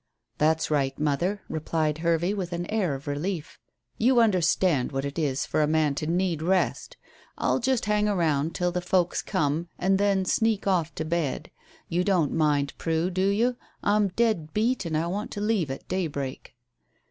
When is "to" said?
5.93-6.07, 10.95-11.05, 15.33-15.39